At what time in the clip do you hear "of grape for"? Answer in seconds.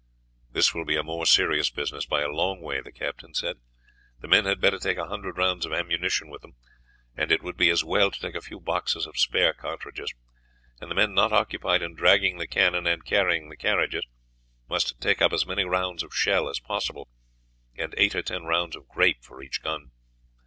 18.75-19.43